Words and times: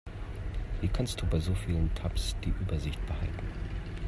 Wie 0.79 0.87
kannst 0.87 1.21
du 1.21 1.27
bei 1.27 1.39
so 1.39 1.53
vielen 1.53 1.93
Tabs 1.93 2.35
die 2.43 2.49
Übersicht 2.49 2.99
behalten? 3.05 3.47